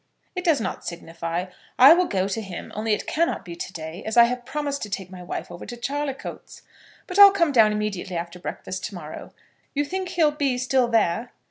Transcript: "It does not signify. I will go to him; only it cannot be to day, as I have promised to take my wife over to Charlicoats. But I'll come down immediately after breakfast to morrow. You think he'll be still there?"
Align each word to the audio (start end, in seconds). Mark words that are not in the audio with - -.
"It 0.35 0.43
does 0.43 0.59
not 0.59 0.83
signify. 0.83 1.45
I 1.77 1.93
will 1.93 2.07
go 2.07 2.27
to 2.27 2.41
him; 2.41 2.71
only 2.73 2.93
it 2.93 3.05
cannot 3.05 3.45
be 3.45 3.55
to 3.55 3.71
day, 3.71 4.03
as 4.03 4.17
I 4.17 4.23
have 4.23 4.45
promised 4.45 4.81
to 4.81 4.89
take 4.89 5.11
my 5.11 5.21
wife 5.21 5.51
over 5.51 5.63
to 5.67 5.77
Charlicoats. 5.77 6.63
But 7.05 7.19
I'll 7.19 7.29
come 7.29 7.51
down 7.51 7.71
immediately 7.71 8.15
after 8.17 8.39
breakfast 8.39 8.83
to 8.85 8.95
morrow. 8.95 9.31
You 9.75 9.85
think 9.85 10.09
he'll 10.09 10.31
be 10.31 10.57
still 10.57 10.87
there?" 10.87 11.33